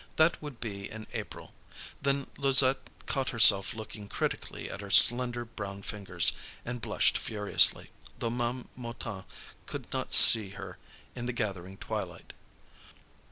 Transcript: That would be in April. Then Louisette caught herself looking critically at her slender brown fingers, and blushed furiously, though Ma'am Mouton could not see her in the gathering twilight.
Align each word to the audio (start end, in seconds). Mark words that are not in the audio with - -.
That 0.15 0.41
would 0.41 0.59
be 0.59 0.89
in 0.89 1.05
April. 1.13 1.53
Then 2.01 2.25
Louisette 2.35 2.89
caught 3.05 3.29
herself 3.29 3.75
looking 3.75 4.07
critically 4.09 4.67
at 4.67 4.81
her 4.81 4.89
slender 4.89 5.45
brown 5.45 5.83
fingers, 5.83 6.31
and 6.65 6.81
blushed 6.81 7.19
furiously, 7.19 7.91
though 8.17 8.31
Ma'am 8.31 8.67
Mouton 8.75 9.25
could 9.67 9.93
not 9.93 10.11
see 10.11 10.49
her 10.57 10.79
in 11.15 11.27
the 11.27 11.33
gathering 11.33 11.77
twilight. 11.77 12.33